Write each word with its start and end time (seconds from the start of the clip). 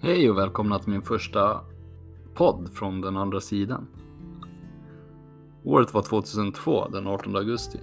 Hej 0.00 0.30
och 0.30 0.38
välkomna 0.38 0.78
till 0.78 0.90
min 0.92 1.02
första 1.02 1.60
podd 2.34 2.70
från 2.74 3.00
den 3.00 3.16
andra 3.16 3.40
sidan. 3.40 3.86
Året 5.64 5.94
var 5.94 6.02
2002, 6.02 6.88
den 6.88 7.06
18 7.06 7.36
augusti. 7.36 7.78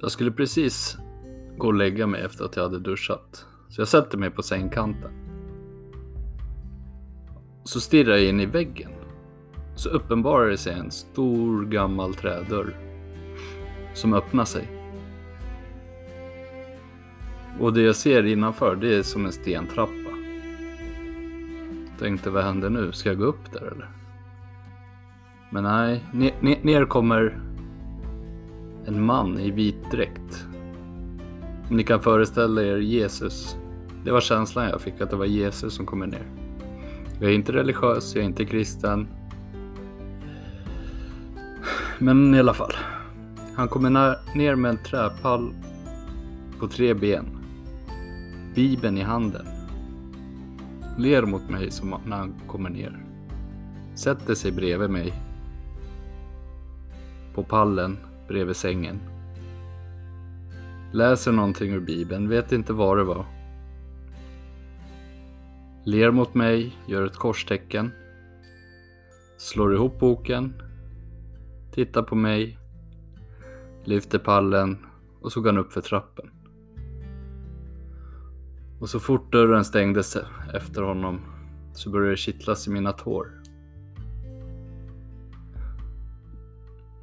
Jag 0.00 0.10
skulle 0.10 0.30
precis 0.30 0.98
gå 1.56 1.66
och 1.66 1.74
lägga 1.74 2.06
mig 2.06 2.22
efter 2.22 2.44
att 2.44 2.56
jag 2.56 2.62
hade 2.62 2.78
duschat. 2.78 3.46
Så 3.68 3.80
jag 3.80 3.88
sätter 3.88 4.18
mig 4.18 4.30
på 4.30 4.42
sängkanten. 4.42 5.10
Så 7.64 7.80
stirrar 7.80 8.12
jag 8.12 8.24
in 8.24 8.40
i 8.40 8.46
väggen. 8.46 8.90
Så 9.74 9.88
uppenbarar 9.88 10.48
det 10.48 10.58
sig 10.58 10.72
en 10.72 10.90
stor 10.90 11.64
gammal 11.64 12.14
trädörr. 12.14 12.76
Som 13.94 14.14
öppnar 14.14 14.44
sig. 14.44 14.77
Och 17.60 17.72
det 17.72 17.82
jag 17.82 17.96
ser 17.96 18.26
innanför 18.26 18.76
det 18.76 18.94
är 18.94 19.02
som 19.02 19.26
en 19.26 19.32
stentrappa. 19.32 19.92
Tänkte 21.98 22.30
vad 22.30 22.44
händer 22.44 22.70
nu? 22.70 22.92
Ska 22.92 23.08
jag 23.08 23.18
gå 23.18 23.24
upp 23.24 23.52
där 23.52 23.72
eller? 23.72 23.88
Men 25.50 25.62
nej, 25.62 26.04
ner, 26.12 26.32
ner, 26.40 26.58
ner 26.62 26.84
kommer 26.84 27.40
en 28.86 29.04
man 29.04 29.38
i 29.38 29.50
vit 29.50 29.90
dräkt. 29.90 30.46
Om 31.70 31.76
ni 31.76 31.82
kan 31.82 32.00
föreställa 32.00 32.62
er 32.62 32.76
Jesus. 32.76 33.56
Det 34.04 34.10
var 34.10 34.20
känslan 34.20 34.68
jag 34.68 34.80
fick 34.80 35.00
att 35.00 35.10
det 35.10 35.16
var 35.16 35.24
Jesus 35.26 35.74
som 35.74 35.86
kommer 35.86 36.06
ner. 36.06 36.26
Jag 37.20 37.30
är 37.30 37.34
inte 37.34 37.52
religiös, 37.52 38.14
jag 38.14 38.22
är 38.22 38.26
inte 38.26 38.44
kristen. 38.44 39.08
Men 41.98 42.34
i 42.34 42.38
alla 42.38 42.54
fall. 42.54 42.72
Han 43.54 43.68
kommer 43.68 43.90
ner 44.36 44.54
med 44.54 44.68
en 44.68 44.78
träpall 44.84 45.52
på 46.58 46.68
tre 46.68 46.94
ben. 46.94 47.37
Bibeln 48.58 48.98
i 48.98 49.02
handen. 49.02 49.46
Ler 50.96 51.22
mot 51.22 51.48
mig 51.50 51.70
som 51.70 51.94
när 52.06 52.16
han 52.16 52.34
kommer 52.46 52.70
ner. 52.70 53.04
Sätter 53.94 54.34
sig 54.34 54.52
bredvid 54.52 54.90
mig. 54.90 55.12
På 57.34 57.42
pallen 57.42 57.96
bredvid 58.28 58.56
sängen. 58.56 59.00
Läser 60.92 61.32
någonting 61.32 61.72
ur 61.72 61.80
Bibeln, 61.80 62.28
vet 62.28 62.52
inte 62.52 62.72
vad 62.72 62.98
det 62.98 63.04
var. 63.04 63.26
Ler 65.84 66.10
mot 66.10 66.34
mig, 66.34 66.76
gör 66.86 67.06
ett 67.06 67.16
korstecken. 67.16 67.90
Slår 69.36 69.74
ihop 69.74 70.00
boken. 70.00 70.62
Tittar 71.74 72.02
på 72.02 72.14
mig. 72.14 72.58
Lyfter 73.84 74.18
pallen 74.18 74.86
och 75.20 75.32
så 75.32 75.40
går 75.40 75.50
han 75.50 75.58
upp 75.58 75.72
för 75.72 75.80
trappen. 75.80 76.30
Och 78.80 78.88
så 78.88 79.00
fort 79.00 79.32
dörren 79.32 79.64
stängdes 79.64 80.16
efter 80.54 80.82
honom 80.82 81.20
så 81.72 81.90
började 81.90 82.10
det 82.10 82.16
kittlas 82.16 82.66
i 82.66 82.70
mina 82.70 82.92
tår. 82.92 83.26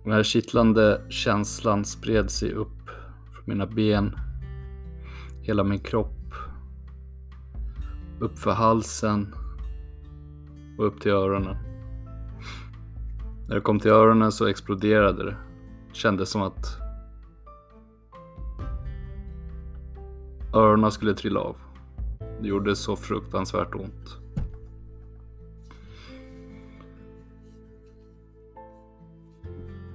Den 0.03 0.14
här 0.14 0.23
kittlande 0.23 1.02
känslan 1.09 1.86
spred 1.86 2.30
sig 2.30 2.52
upp 2.52 2.90
från 3.31 3.44
mina 3.46 3.66
ben, 3.66 4.16
hela 5.42 5.64
min 5.64 5.80
kropp, 5.80 6.34
upp 8.20 8.40
för 8.40 8.52
halsen 8.52 9.36
och 10.78 10.88
upp 10.88 11.02
till 11.02 11.12
öronen. 11.12 11.58
När 13.48 13.56
det 13.56 13.62
kom 13.62 13.80
till 13.80 13.92
öronen 13.92 14.31
så 14.31 14.48
exploderade 14.48 15.23
det. 15.23 15.38
det 15.90 15.96
kändes 15.96 16.30
som 16.30 16.42
att 16.42 16.78
öronen 20.53 20.92
skulle 20.92 21.14
trilla 21.14 21.40
av. 21.40 21.64
Det 22.45 22.49
gjorde 22.49 22.75
så 22.75 22.95
fruktansvärt 22.95 23.75
ont. 23.75 24.17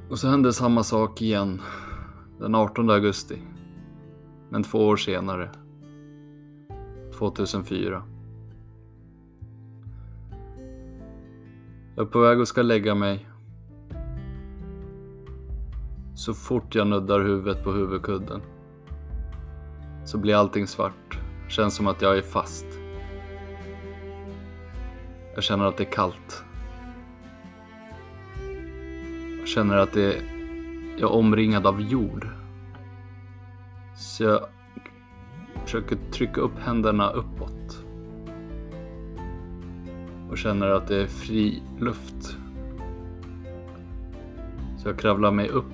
Och 0.09 0.19
så 0.19 0.29
hände 0.29 0.53
samma 0.53 0.83
sak 0.83 1.23
igen 1.23 1.61
den 2.39 2.55
18 2.55 2.91
augusti. 2.91 3.39
Men 4.49 4.63
två 4.63 4.79
år 4.79 4.97
senare. 4.97 5.51
2004. 7.19 8.03
Jag 11.97 12.07
är 12.07 12.11
på 12.11 12.21
väg 12.21 12.41
och 12.41 12.49
ska 12.49 12.63
lägga 12.63 12.95
mig. 12.95 13.29
Så 16.15 16.35
fort 16.35 16.75
jag 16.75 16.87
nuddar 16.87 17.21
huvudet 17.21 17.65
på 17.65 17.73
huvudkudden 17.73 18.41
så 20.05 20.19
blir 20.19 20.35
allting 20.35 20.67
svart. 20.67 21.21
Känns 21.51 21.75
som 21.75 21.87
att 21.87 22.03
jag 22.03 22.19
är 22.19 22.23
fast. 22.23 22.67
Jag 25.35 25.45
känner 25.45 25.65
att 25.65 25.77
det 25.77 25.83
är 25.83 25.93
kallt. 25.93 26.45
Jag 29.39 29.49
känner 29.49 29.77
att 29.77 29.93
det 29.93 30.03
är, 30.03 30.23
jag 30.99 31.11
är 31.11 31.13
omringad 31.13 31.67
av 31.67 31.81
jord. 31.81 32.29
Så 33.97 34.25
jag 34.25 34.41
försöker 35.65 35.99
trycka 36.13 36.41
upp 36.41 36.59
händerna 36.59 37.11
uppåt. 37.11 37.85
Och 40.31 40.39
känner 40.39 40.69
att 40.69 40.89
det 40.89 41.03
är 41.03 41.07
fri 41.07 41.63
luft. 41.79 42.37
Så 44.79 44.89
jag 44.89 44.99
kravlar 44.99 45.31
mig 45.31 45.49
upp. 45.49 45.65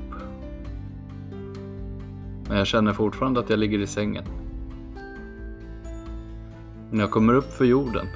Men 2.48 2.58
jag 2.58 2.66
känner 2.66 2.92
fortfarande 2.92 3.40
att 3.40 3.50
jag 3.50 3.58
ligger 3.58 3.78
i 3.78 3.86
sängen. 3.86 4.24
När 6.96 7.02
jag 7.02 7.10
kommer 7.10 7.34
upp 7.34 7.52
för 7.52 7.64
jorden 7.64 8.06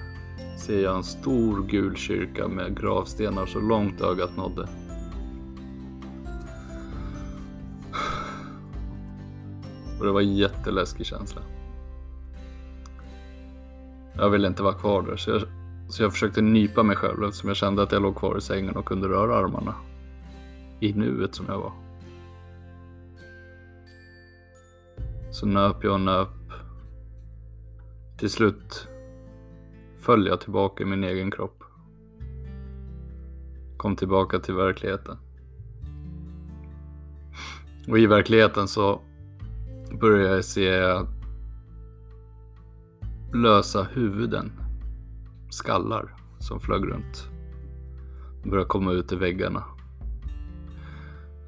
ser 0.57 0.83
jag 0.83 0.97
en 0.97 1.05
stor 1.05 1.63
gul 1.63 1.97
kyrka 1.97 2.49
med 2.49 2.81
gravstenar 2.81 3.47
så 3.47 3.61
långt 3.61 4.01
ögat 4.01 4.37
nådde. 4.37 4.69
Och 9.99 10.07
det 10.07 10.13
var 10.13 10.21
en 10.21 10.37
jätteläskig 10.37 11.07
känsla. 11.07 11.43
Jag 14.17 14.31
ville 14.31 14.49
inte 14.49 14.63
vara 14.63 14.75
kvar 14.75 15.03
där 15.03 15.17
så 15.17 15.31
jag, 15.31 15.43
så 15.89 16.03
jag 16.03 16.12
försökte 16.12 16.41
nypa 16.41 16.83
mig 16.83 16.97
själv 16.97 17.25
eftersom 17.25 17.49
jag 17.49 17.57
kände 17.57 17.83
att 17.83 17.93
jag 17.93 18.03
låg 18.03 18.17
kvar 18.17 18.39
i 18.39 18.41
sängen 18.41 18.77
och 18.77 18.85
kunde 18.85 19.09
röra 19.09 19.37
armarna. 19.37 19.75
I 20.81 20.93
nuet 20.93 21.35
som 21.35 21.47
jag 21.49 21.59
var. 21.59 21.73
Så 25.31 25.47
nöp 25.47 25.85
jag 25.85 25.93
och 25.93 26.01
nöp 26.01 26.40
till 28.20 28.31
slut 28.31 28.88
föll 29.98 30.26
jag 30.26 30.41
tillbaka 30.41 30.82
i 30.82 30.86
min 30.86 31.04
egen 31.04 31.31
kropp. 31.31 31.64
Kom 33.76 33.97
tillbaka 33.97 34.38
till 34.38 34.54
verkligheten. 34.54 35.19
Och 37.88 37.98
i 37.98 38.06
verkligheten 38.06 38.69
så 38.69 39.00
började 40.00 40.34
jag 40.34 40.44
se 40.44 40.82
lösa 43.34 43.82
huvuden, 43.82 44.52
skallar 45.50 46.14
som 46.38 46.60
flög 46.60 46.84
runt. 46.84 47.31
De 48.42 48.50
Började 48.50 48.69
komma 48.69 48.92
ut 48.92 49.12
i 49.12 49.16
väggarna. 49.16 49.64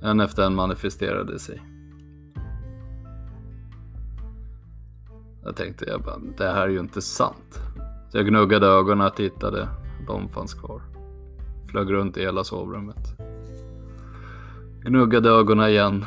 En 0.02 0.20
efter 0.20 0.42
en 0.42 0.54
manifesterade 0.54 1.38
sig. 1.38 1.71
Jag 5.44 5.56
tänkte 5.56 5.84
jag 5.84 6.02
bara, 6.02 6.18
det 6.36 6.44
här 6.44 6.62
är 6.62 6.68
ju 6.68 6.80
inte 6.80 7.02
sant. 7.02 7.60
Så 8.08 8.18
jag 8.18 8.26
gnuggade 8.26 8.66
ögonen 8.66 9.06
och 9.06 9.16
tittade. 9.16 9.68
De 10.06 10.28
fanns 10.28 10.54
kvar. 10.54 10.82
Flög 11.70 11.92
runt 11.92 12.16
i 12.16 12.20
hela 12.20 12.44
sovrummet. 12.44 13.16
Gnuggade 14.84 15.28
ögonen 15.28 15.68
igen. 15.68 16.04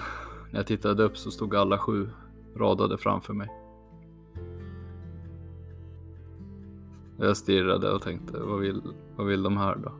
När 0.51 0.59
jag 0.59 0.67
tittade 0.67 1.03
upp 1.03 1.17
så 1.17 1.31
stod 1.31 1.55
alla 1.55 1.77
sju 1.77 2.09
radade 2.55 2.97
framför 2.97 3.33
mig. 3.33 3.49
Jag 7.17 7.37
stirrade 7.37 7.91
och 7.91 8.01
tänkte, 8.01 8.39
vad 8.39 8.59
vill, 8.59 8.81
vad 9.15 9.27
vill 9.27 9.43
de 9.43 9.57
här 9.57 9.75
då? 9.75 9.91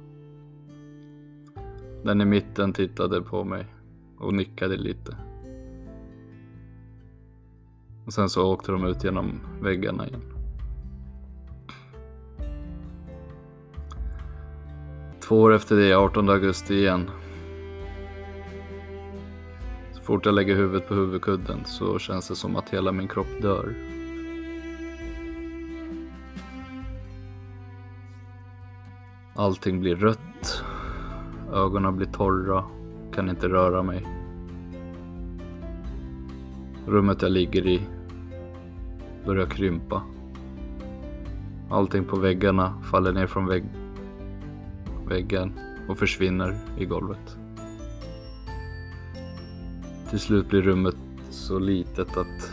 Den 2.03 2.21
i 2.21 2.25
mitten 2.25 2.73
tittade 2.73 3.21
på 3.21 3.43
mig 3.43 3.75
och 4.17 4.33
nickade 4.33 4.77
lite. 4.77 5.17
Och 8.05 8.13
sen 8.13 8.29
så 8.29 8.53
åkte 8.53 8.71
de 8.71 8.85
ut 8.85 9.03
genom 9.03 9.39
väggarna 9.61 10.07
igen. 10.07 10.21
Två 15.19 15.41
år 15.41 15.53
efter 15.53 15.75
det, 15.75 15.93
18 15.93 16.29
augusti 16.29 16.75
igen. 16.75 17.09
Så 19.93 20.01
fort 20.01 20.25
jag 20.25 20.35
lägger 20.35 20.55
huvudet 20.55 20.87
på 20.87 20.93
huvudkudden 20.93 21.65
så 21.65 21.99
känns 21.99 22.27
det 22.27 22.35
som 22.35 22.55
att 22.55 22.69
hela 22.69 22.91
min 22.91 23.07
kropp 23.07 23.41
dör. 23.41 23.73
Allting 29.35 29.79
blir 29.79 29.95
rött. 29.95 30.63
Ögonen 31.53 31.95
blir 31.97 32.07
torra. 32.07 32.63
Kan 33.13 33.29
inte 33.29 33.47
röra 33.47 33.83
mig. 33.83 34.24
Rummet 36.85 37.21
jag 37.21 37.31
ligger 37.31 37.67
i 37.67 37.81
börjar 39.25 39.45
krympa. 39.45 40.01
Allting 41.69 42.05
på 42.05 42.15
väggarna 42.15 42.81
faller 42.83 43.11
ner 43.11 43.27
från 43.27 43.45
vägg 43.45 43.63
väggen 45.07 45.53
och 45.87 45.97
försvinner 45.97 46.57
i 46.77 46.85
golvet. 46.85 47.37
Till 50.09 50.19
slut 50.19 50.49
blir 50.49 50.61
rummet 50.61 50.95
så 51.29 51.59
litet 51.59 52.17
att 52.17 52.51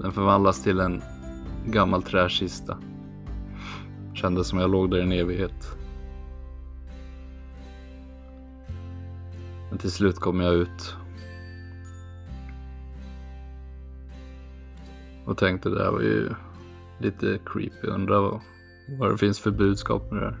den 0.00 0.12
förvandlas 0.12 0.62
till 0.62 0.80
en 0.80 1.02
gammal 1.66 2.02
träkista. 2.02 2.78
Kändes 4.14 4.46
som 4.46 4.58
jag 4.58 4.70
låg 4.70 4.90
där 4.90 4.98
i 4.98 5.02
en 5.02 5.12
evighet. 5.12 5.76
Men 9.70 9.78
till 9.78 9.90
slut 9.90 10.18
kommer 10.18 10.44
jag 10.44 10.54
ut. 10.54 10.96
Och 15.24 15.38
tänkte 15.38 15.70
det 15.70 15.84
här 15.84 15.90
var 15.90 16.00
ju 16.00 16.30
lite 16.98 17.38
creepy. 17.46 17.86
Undrar 17.86 18.20
vad, 18.20 18.40
vad 18.98 19.10
det 19.10 19.18
finns 19.18 19.40
för 19.40 19.50
budskap 19.50 20.10
med 20.10 20.22
det 20.22 20.26
här. 20.26 20.38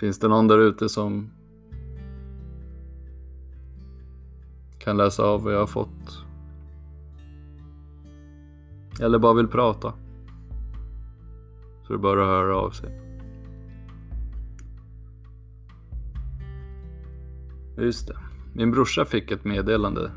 Finns 0.00 0.18
det 0.18 0.28
någon 0.28 0.48
där 0.48 0.58
ute 0.58 0.88
som 0.88 1.30
kan 4.78 4.96
läsa 4.96 5.22
av 5.22 5.42
vad 5.42 5.54
jag 5.54 5.58
har 5.58 5.66
fått? 5.66 6.24
Eller 9.00 9.18
bara 9.18 9.34
vill 9.34 9.48
prata? 9.48 9.92
Så 11.86 11.92
det 11.92 11.98
bara 11.98 12.26
höra 12.26 12.56
av 12.56 12.70
sig. 12.70 13.00
Just 17.76 18.08
det. 18.08 18.16
Min 18.54 18.70
brorsa 18.70 19.04
fick 19.04 19.30
ett 19.30 19.44
meddelande 19.44 20.10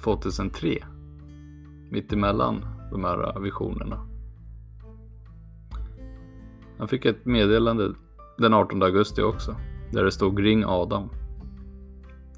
2003. 0.00 0.84
Mitt 1.90 2.12
emellan 2.12 2.66
de 2.90 3.04
här 3.04 3.40
visionerna. 3.40 4.06
Han 6.78 6.88
fick 6.88 7.04
ett 7.04 7.26
meddelande 7.26 7.94
den 8.38 8.54
18 8.54 8.82
augusti 8.82 9.22
också. 9.22 9.56
Där 9.92 10.04
det 10.04 10.12
stod 10.12 10.38
ring 10.38 10.64
Adam. 10.66 11.08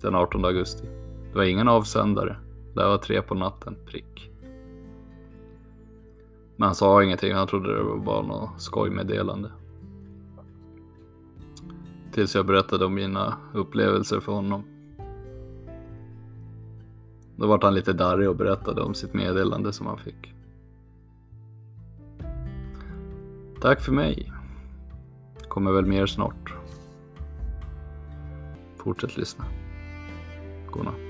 Den 0.02 0.14
18 0.14 0.44
augusti. 0.44 0.86
Det 1.32 1.38
var 1.38 1.44
ingen 1.44 1.68
avsändare. 1.68 2.36
Det 2.74 2.84
var 2.84 2.98
tre 2.98 3.22
på 3.22 3.34
natten, 3.34 3.76
prick. 3.86 4.30
Men 6.56 6.66
han 6.66 6.74
sa 6.74 7.02
ingenting, 7.02 7.34
han 7.34 7.46
trodde 7.46 7.76
det 7.76 7.82
var 7.82 7.96
bara 7.96 8.22
något 8.22 8.60
skojmeddelande. 8.60 9.50
Tills 12.12 12.34
jag 12.34 12.46
berättade 12.46 12.84
om 12.84 12.94
mina 12.94 13.36
upplevelser 13.54 14.20
för 14.20 14.32
honom. 14.32 14.75
Då 17.36 17.46
vart 17.46 17.62
han 17.62 17.74
lite 17.74 17.92
darrig 17.92 18.28
och 18.28 18.36
berättade 18.36 18.82
om 18.82 18.94
sitt 18.94 19.14
meddelande 19.14 19.72
som 19.72 19.86
han 19.86 19.98
fick. 19.98 20.34
Tack 23.60 23.80
för 23.80 23.92
mig. 23.92 24.32
Kommer 25.48 25.72
väl 25.72 25.86
mer 25.86 26.06
snart. 26.06 26.54
Fortsätt 28.76 29.16
lyssna. 29.16 29.44
Godnatt. 30.70 31.05